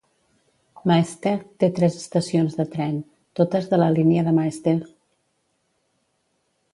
Maesteg 0.91 1.41
té 1.63 1.67
tres 1.79 1.97
estacions 1.99 2.57
de 2.61 2.65
tren, 2.75 2.97
totes 3.41 3.69
de 3.73 3.79
la 3.81 3.91
línia 3.99 4.23
de 4.29 4.33
Maesteg. 4.39 4.89